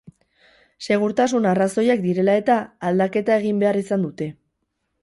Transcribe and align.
Segurtasun 0.87 1.45
arrazoiak 1.51 2.03
direla 2.07 2.39
eta, 2.43 2.57
aldaketa 2.91 3.39
egin 3.45 3.65
behar 3.67 3.83
izan 3.85 4.09
dute. 4.09 4.35